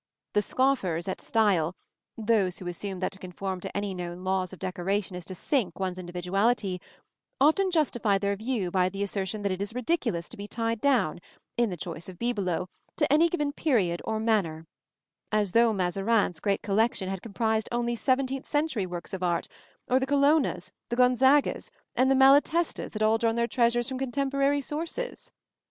[0.33, 1.75] The scoffers at style
[2.17, 5.77] those who assume that to conform to any known laws of decoration is to sink
[5.79, 6.81] one's individuality
[7.39, 11.19] often justify their view by the assertion that it is ridiculous to be tied down,
[11.55, 14.65] in the choice of bibelots, to any given period or manner
[15.31, 19.47] as though Mazarin's great collection had comprised only seventeenth century works of art,
[19.87, 24.61] or the Colonnas, the Gonzagas, and the Malatestas had drawn all their treasures from contemporary
[24.61, 25.29] sources!